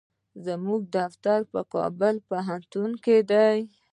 زموږ 0.45 0.81
دفتر 0.97 1.39
په 1.51 1.61
کابل 1.73 2.15
پوهنتون 2.29 2.89
کې 3.03 3.17
دی. 3.31 3.55